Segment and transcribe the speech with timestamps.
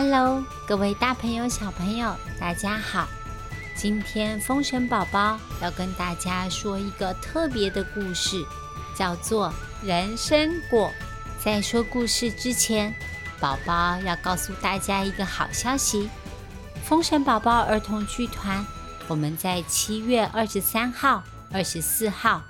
[0.00, 3.08] Hello，各位大朋友、小朋友，大家好！
[3.74, 8.46] 今天风神宝宝要跟大家说一个特别的故事，
[8.94, 9.52] 叫做
[9.84, 10.92] 《人参果》。
[11.44, 12.94] 在说故事之前，
[13.40, 16.08] 宝宝要告诉大家一个好消息：
[16.84, 18.64] 风神宝宝儿童剧团，
[19.08, 22.40] 我们在七月二十三号、二十四号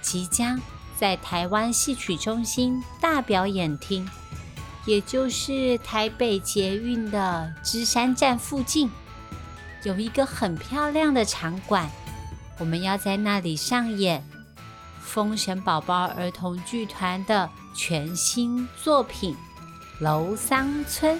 [0.00, 0.58] 即将
[0.96, 4.08] 在台湾戏曲中心大表演厅。
[4.86, 8.90] 也就是台北捷运的芝山站附近，
[9.82, 11.90] 有一个很漂亮的场馆，
[12.58, 14.20] 我们要在那里上演
[15.00, 19.34] 《封神宝宝儿童剧团》的全新作品
[20.04, 21.16] 《楼桑村》，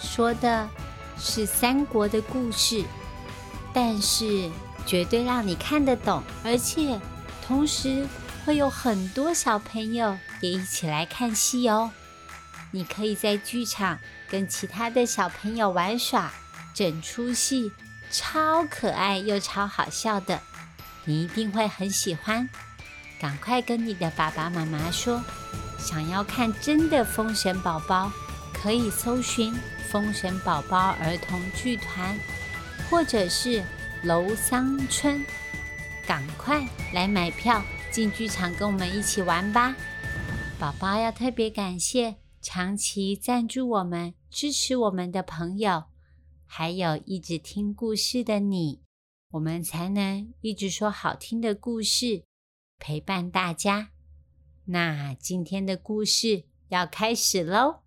[0.00, 0.68] 说的
[1.16, 2.84] 是三国的故事，
[3.72, 4.50] 但是
[4.84, 7.00] 绝对让你看得懂，而且
[7.46, 8.04] 同时
[8.44, 11.90] 会有很多小朋友也一起来看戏哦。
[12.76, 16.30] 你可以在剧场跟其他的小朋友玩耍，
[16.74, 17.72] 整出戏
[18.10, 20.42] 超可爱又超好笑的，
[21.06, 22.46] 你一定会很喜欢。
[23.18, 25.24] 赶快跟你的爸爸妈妈说，
[25.78, 28.12] 想要看真的《封神宝宝》，
[28.62, 29.54] 可以搜寻
[29.88, 32.14] 《封神宝宝儿童剧团》
[32.90, 33.64] 或者是
[34.02, 35.24] 楼桑村，
[36.06, 39.74] 赶快来买票进剧场跟我们一起玩吧。
[40.58, 42.16] 宝宝要特别感谢。
[42.48, 45.86] 长期赞助我们、支持我们的朋友，
[46.44, 48.82] 还有一直听故事的你，
[49.32, 52.22] 我们才能一直说好听的故事，
[52.78, 53.90] 陪伴大家。
[54.66, 57.80] 那今天的故事要开始喽！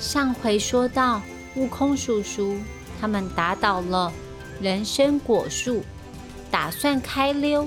[0.00, 1.22] 上回说到。
[1.56, 2.56] 悟空叔叔
[3.00, 4.12] 他们打倒了
[4.60, 5.82] 人参果树，
[6.50, 7.66] 打算开溜，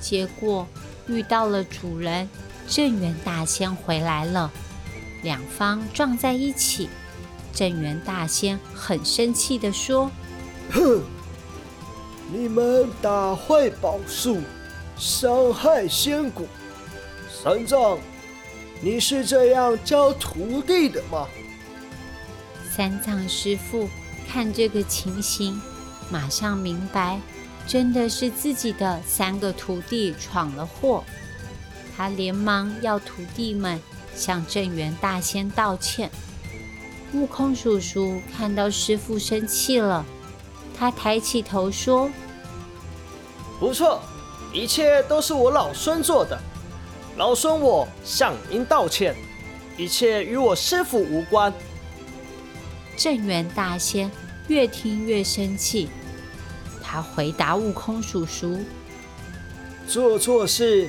[0.00, 0.66] 结果
[1.06, 2.28] 遇到了主人
[2.66, 4.50] 镇元大仙回来了，
[5.22, 6.88] 两方撞在一起。
[7.52, 10.10] 镇元大仙很生气的说
[10.72, 11.02] ：“哼，
[12.32, 14.40] 你们打坏宝树，
[14.96, 16.46] 伤害仙果，
[17.28, 17.98] 三藏，
[18.80, 21.26] 你是这样教徒弟的吗？”
[22.74, 23.86] 三藏师傅
[24.26, 25.60] 看这个情形，
[26.10, 27.20] 马上明白，
[27.66, 31.04] 真的是自己的三个徒弟闯了祸。
[31.94, 33.78] 他连忙要徒弟们
[34.14, 36.10] 向镇元大仙道歉。
[37.12, 40.02] 悟空叔叔看到师傅生气了，
[40.78, 42.10] 他抬起头说
[43.60, 44.00] ：“不错，
[44.50, 46.40] 一切都是我老孙做的，
[47.18, 49.14] 老孙我向您道歉，
[49.76, 51.52] 一切与我师傅无关。”
[52.96, 54.10] 镇元大仙
[54.48, 55.88] 越听越生气，
[56.82, 58.58] 他回答悟空叔叔
[59.88, 60.88] ：“做错事，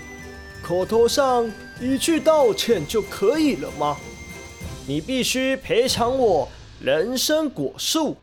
[0.61, 3.97] 口头上一句道歉就可以了吗？
[4.85, 6.49] 你必须赔偿我
[6.81, 8.17] 人参果树。”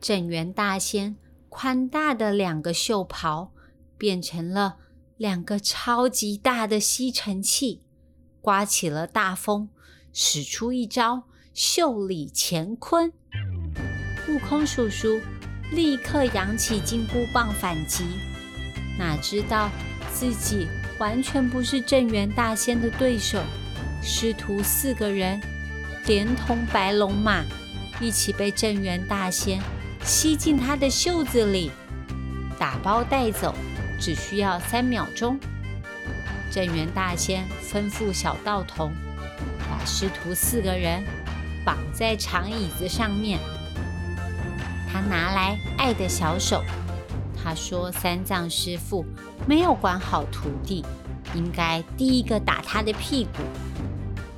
[0.00, 1.16] 镇元大仙
[1.48, 3.50] 宽大的两个袖袍
[3.96, 4.76] 变成了
[5.16, 7.80] 两个超级大的吸尘器，
[8.42, 9.70] 刮起了大风，
[10.12, 11.22] 使出一招。
[11.54, 13.12] 袖里乾坤，
[14.26, 15.20] 悟空叔叔
[15.70, 18.02] 立刻扬起金箍棒反击，
[18.98, 19.70] 哪知道
[20.12, 20.66] 自己
[20.98, 23.40] 完全不是镇元大仙的对手。
[24.02, 25.40] 师徒四个人
[26.06, 27.44] 连同白龙马
[28.00, 29.62] 一起被镇元大仙
[30.02, 31.70] 吸进他的袖子里，
[32.58, 33.54] 打包带走
[34.00, 35.38] 只需要三秒钟。
[36.50, 38.92] 镇元大仙吩咐小道童
[39.70, 41.04] 把师徒四个人。
[41.64, 43.38] 绑在长椅子上面，
[44.92, 46.62] 他拿来爱的小手。
[47.42, 49.04] 他说：“三藏师傅
[49.46, 50.84] 没有管好徒弟，
[51.34, 53.42] 应该第一个打他的屁股。”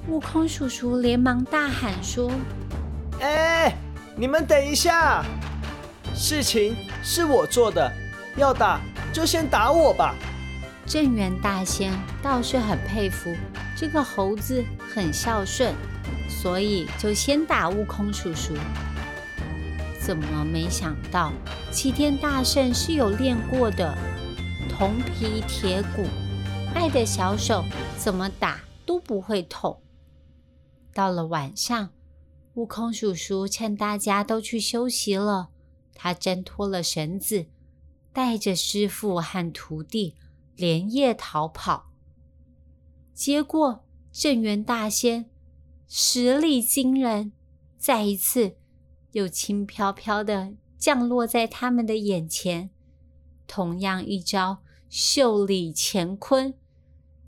[0.09, 2.31] 悟空叔叔连忙大喊说
[3.21, 3.77] ：“哎，
[4.17, 5.25] 你们等一下！
[6.15, 7.93] 事情是我做的，
[8.37, 8.81] 要打
[9.13, 10.15] 就先打我吧。”
[10.87, 13.35] 镇元大仙倒是很佩服
[13.77, 14.65] 这个猴子，
[14.95, 15.75] 很孝顺。
[16.29, 18.55] 所以就先打悟空叔叔，
[20.01, 21.33] 怎么没想到
[21.73, 23.97] 齐天大圣是有练过的，
[24.69, 26.07] 铜皮铁骨，
[26.75, 27.65] 爱的小手
[27.97, 29.81] 怎么打都不会痛。
[30.93, 31.91] 到了晚上，
[32.55, 35.49] 悟空叔叔趁大家都去休息了，
[35.95, 37.47] 他挣脱了绳子，
[38.13, 40.15] 带着师傅和徒弟
[40.55, 41.91] 连夜逃跑。
[43.15, 45.31] 结果镇元大仙。
[45.89, 47.33] 实力惊人，
[47.79, 48.57] 再一次
[49.13, 52.71] 又轻飘飘的降落在他们的眼前。
[53.47, 56.55] 同样一招，袖里乾坤，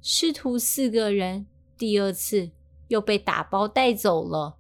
[0.03, 1.47] 师徒四个人
[1.77, 2.51] 第二次
[2.89, 4.57] 又被打包带走了。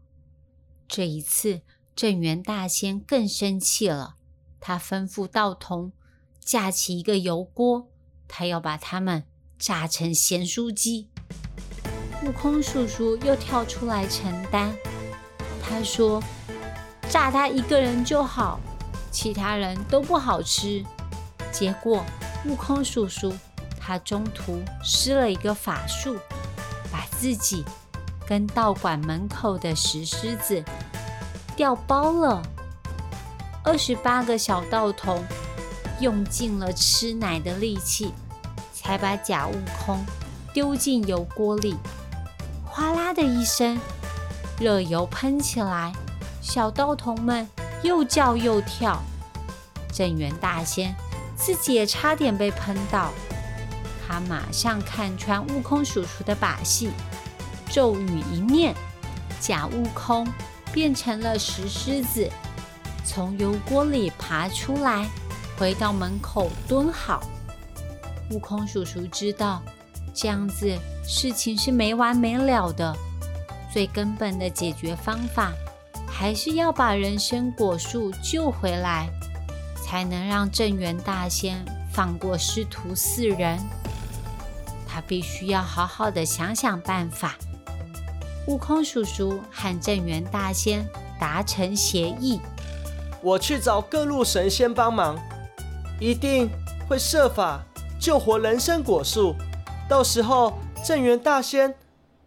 [0.86, 1.62] 这一次，
[1.96, 4.16] 镇元大仙更生气了，
[4.60, 5.92] 他吩咐道童
[6.38, 7.90] 架起一个油锅，
[8.28, 9.24] 他要把他们
[9.58, 11.08] 炸成咸酥鸡。
[12.24, 14.72] 悟空叔叔又跳出来承担，
[15.62, 16.22] 他说
[17.08, 18.58] ：“炸他一个人就好，
[19.10, 20.84] 其他人都不好吃。”
[21.52, 22.04] 结果，
[22.44, 23.32] 悟空叔叔
[23.80, 26.16] 他中途施了一个法术，
[26.90, 27.64] 把自己
[28.26, 30.62] 跟道馆门口的石狮子
[31.56, 32.42] 调包了。
[33.64, 35.24] 二十八个小道童
[36.00, 38.12] 用尽了吃奶的力气，
[38.74, 39.54] 才把假悟
[39.84, 40.04] 空
[40.52, 41.76] 丢进油锅里。
[42.78, 43.76] 哗啦的一声，
[44.60, 45.92] 热油喷起来，
[46.40, 47.48] 小道童们
[47.82, 49.02] 又叫又跳。
[49.92, 50.94] 镇元大仙
[51.34, 53.10] 自己也差点被喷到，
[54.06, 56.92] 他马上看穿悟空叔叔的把戏，
[57.68, 58.72] 咒语一念，
[59.40, 60.24] 假悟空
[60.72, 62.30] 变成了石狮子，
[63.04, 65.04] 从油锅里爬出来，
[65.58, 67.24] 回到门口蹲好。
[68.30, 69.60] 悟空叔叔知道。
[70.20, 72.92] 这样子事情是没完没了的。
[73.72, 75.52] 最根本的解决方法，
[76.08, 79.08] 还是要把人参果树救回来，
[79.80, 83.56] 才能让镇元大仙放过师徒四人。
[84.88, 87.36] 他必须要好好的想想办法。
[88.48, 90.84] 悟空叔叔和镇元大仙
[91.20, 92.40] 达成协议，
[93.22, 95.16] 我去找各路神仙帮忙，
[96.00, 96.50] 一定
[96.88, 97.62] 会设法
[98.00, 99.36] 救活人参果树。
[99.88, 100.52] 到时候，
[100.84, 101.74] 镇元大仙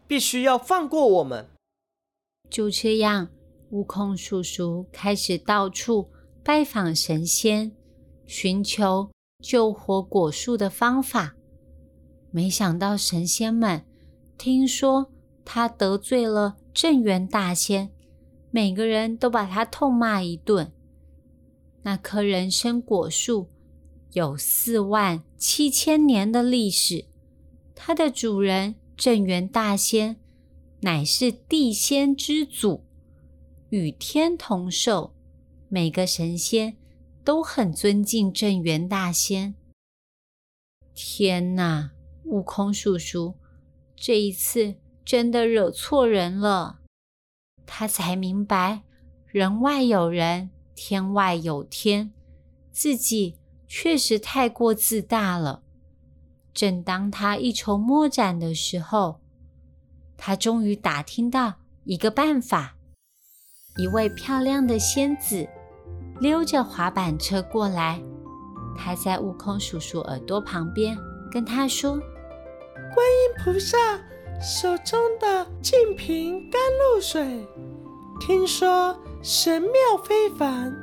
[0.08, 1.48] 必须要放过我们。
[2.50, 3.30] 就这样，
[3.70, 6.10] 悟空叔叔开始到处
[6.44, 7.72] 拜访神仙，
[8.26, 9.12] 寻求
[9.44, 11.36] 救活果树的方法。
[12.32, 13.86] 没想到，神仙们
[14.40, 15.12] 听说
[15.46, 17.92] 他得罪了镇元大仙，
[18.50, 20.74] 每个人都把他痛骂一顿。
[21.84, 23.50] 那棵人参果树
[24.14, 27.11] 有四万七千年的历史。
[27.84, 30.18] 它的主人镇元大仙
[30.82, 32.86] 乃是地仙之祖，
[33.70, 35.16] 与天同寿。
[35.68, 36.78] 每个神仙
[37.24, 39.56] 都很尊敬镇元大仙。
[40.94, 41.94] 天哪，
[42.26, 43.34] 悟空叔叔
[43.96, 46.82] 这一次真的惹错人了。
[47.66, 48.84] 他才明白，
[49.26, 52.14] 人外有人，天外有天，
[52.72, 55.64] 自己确实太过自大了。
[56.54, 59.20] 正当他一筹莫展的时候，
[60.18, 61.54] 他终于打听到
[61.86, 62.76] 一个办法。
[63.78, 65.48] 一位漂亮的仙子
[66.20, 68.02] 溜着滑板车过来，
[68.78, 70.98] 她在悟空叔叔耳朵旁边
[71.32, 71.94] 跟他说
[72.94, 73.78] ：“观音菩萨
[74.42, 77.48] 手中的净瓶甘露水，
[78.20, 78.94] 听说
[79.24, 79.72] 神妙
[80.04, 80.76] 非凡。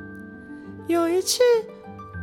[0.87, 1.43] 有一次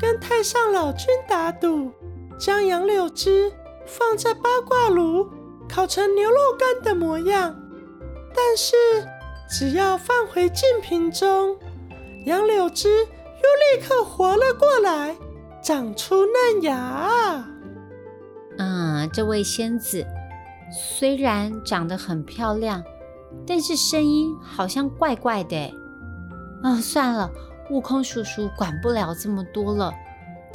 [0.01, 1.93] 跟太上老君打赌。”
[2.39, 3.53] 将杨柳枝
[3.87, 5.29] 放在八卦炉
[5.69, 7.55] 烤成牛肉干的模样，
[8.35, 8.77] 但是
[9.49, 11.57] 只要放回净瓶中，
[12.25, 15.17] 杨柳枝又立刻活了过来，
[15.63, 17.45] 长出嫩芽。
[18.59, 20.05] 嗯，这位仙子
[20.71, 22.83] 虽然长得很漂亮，
[23.47, 25.57] 但是声音好像怪怪的。
[26.63, 27.31] 啊，算了，
[27.71, 29.93] 悟空叔叔管不了这么多了。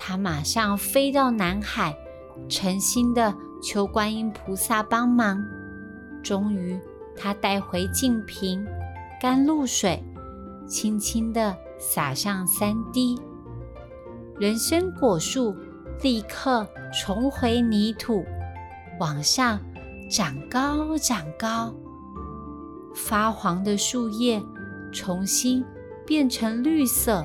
[0.03, 1.95] 他马上飞到南海，
[2.49, 3.31] 诚心的
[3.61, 5.39] 求观音菩萨帮忙。
[6.23, 6.79] 终于，
[7.15, 8.65] 他带回净瓶
[9.21, 10.03] 甘露水，
[10.67, 13.15] 轻轻的洒上三滴，
[14.39, 15.55] 人参果树
[16.01, 18.25] 立刻重回泥土，
[18.99, 19.59] 往上
[20.09, 21.71] 长高长高，
[22.95, 24.41] 发黄的树叶
[24.91, 25.63] 重新
[26.07, 27.23] 变成绿色。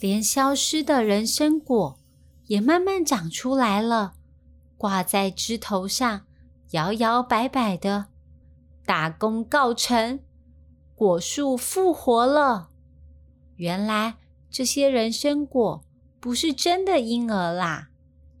[0.00, 1.98] 连消失的人参果
[2.46, 4.14] 也慢慢长出来了，
[4.76, 6.26] 挂在枝头上，
[6.70, 8.06] 摇摇摆摆的。
[8.86, 10.20] 大功告成，
[10.94, 12.70] 果树复活了。
[13.56, 14.16] 原来
[14.50, 15.84] 这些人参果
[16.20, 17.88] 不是真的婴儿啦，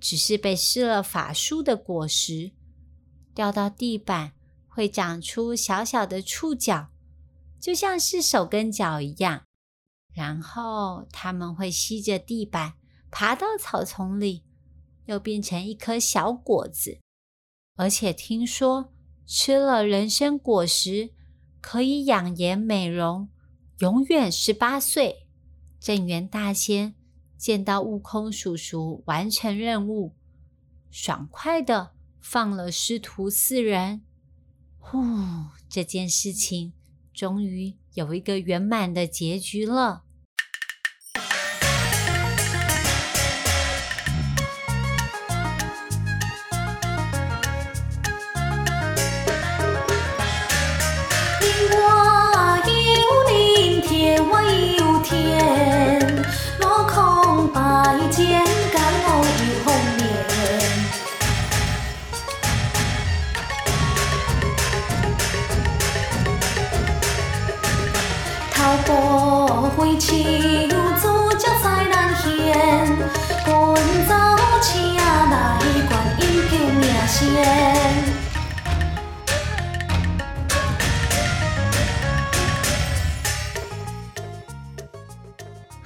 [0.00, 2.52] 只是被施了法术的果实。
[3.34, 4.32] 掉到地板
[4.68, 6.88] 会长出小小的触角，
[7.60, 9.42] 就像是手跟脚一样。
[10.18, 12.72] 然后他们会吸着地板
[13.08, 14.42] 爬到草丛里，
[15.06, 16.98] 又变成一颗小果子。
[17.76, 18.92] 而且听说
[19.24, 21.10] 吃了人参果实
[21.60, 23.28] 可以养颜美容，
[23.78, 25.28] 永远十八岁。
[25.78, 26.96] 镇元大仙
[27.36, 30.16] 见到悟空叔叔完成任务，
[30.90, 34.02] 爽快的放了师徒四人。
[34.80, 34.98] 呼，
[35.68, 36.72] 这件事情
[37.14, 40.06] 终于有一个圆满的结局了。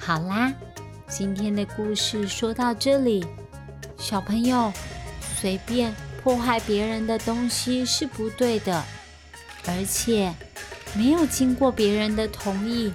[0.05, 0.53] 好啦，
[1.07, 3.25] 今天的故事说到这里，
[3.97, 4.71] 小朋友
[5.37, 8.83] 随便破坏别人的东西是不对的，
[9.65, 10.31] 而且
[10.93, 12.93] 没有经过别人的同意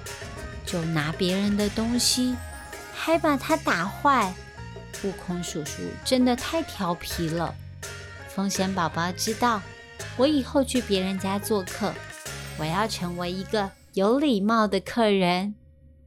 [0.71, 2.37] 就拿别人的东西，
[2.93, 4.35] 还把它打坏，
[5.03, 7.55] 悟空叔叔真的太调皮了。
[8.29, 9.63] 风险宝宝知道，
[10.19, 11.95] 我以后去别人家做客，
[12.59, 15.55] 我要成为一个有礼貌的客人。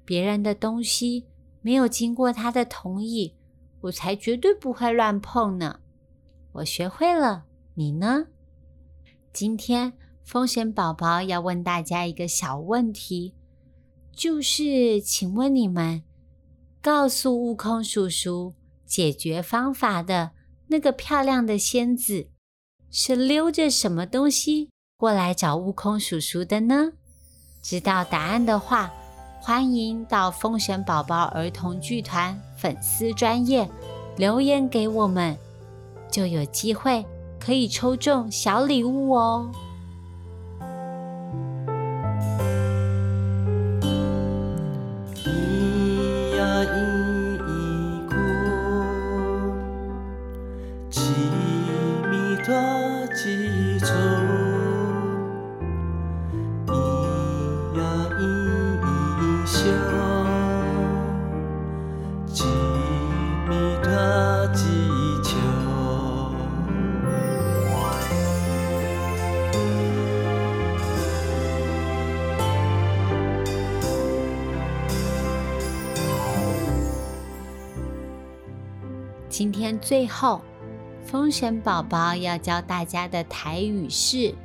[0.05, 1.25] 别人的东西
[1.61, 3.35] 没有经过他的同意，
[3.81, 5.79] 我才绝对不会乱碰呢。
[6.51, 8.27] 我学会了，你呢？
[9.33, 13.33] 今天风险宝宝要问大家一个小问题，
[14.15, 16.03] 就是请问你们
[16.81, 18.53] 告诉悟空叔叔
[18.85, 20.31] 解决方法的
[20.67, 22.27] 那个漂亮的仙子，
[22.89, 26.93] 是溜着什么东西过来找悟空叔叔的呢？
[27.61, 28.91] 知道答案的话。
[29.43, 33.67] 欢迎到风神宝宝儿童剧团粉丝专业
[34.15, 35.35] 留言给我们，
[36.11, 37.03] 就有机会
[37.39, 39.51] 可以抽中小礼物哦。
[79.31, 80.41] 今天最后，
[81.05, 84.35] 风神宝宝要教大家的台语是：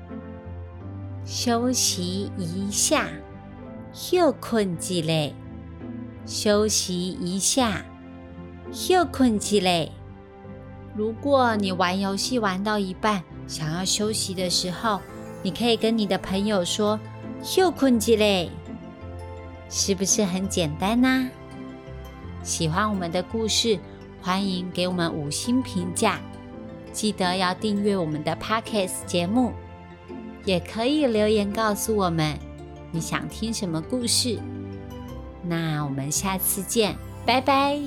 [1.24, 3.08] 休息一下，
[3.92, 5.34] 休困几嘞。
[6.24, 7.84] 休息一下，
[8.70, 9.90] 休困几嘞。
[10.94, 15.00] 如果你玩游戏玩到一半，想要休息的时候，
[15.42, 16.98] 你可以跟你的朋友说
[17.42, 18.52] ：“休困几嘞。”
[19.68, 21.28] 是不是很简单呢？
[22.44, 23.80] 喜欢我们的故事。
[24.26, 26.18] 欢迎给我们五星评价，
[26.92, 29.52] 记得要订阅我们的 Pockets 节目，
[30.44, 32.36] 也可以留言告诉我们
[32.90, 34.40] 你想听什么故事。
[35.44, 37.80] 那我们下次见，拜拜。